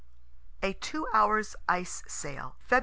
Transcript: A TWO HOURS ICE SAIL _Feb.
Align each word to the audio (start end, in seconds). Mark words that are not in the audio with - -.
A 0.63 0.73
TWO 0.73 1.05
HOURS 1.13 1.55
ICE 1.69 2.01
SAIL 2.07 2.55
_Feb. 2.67 2.79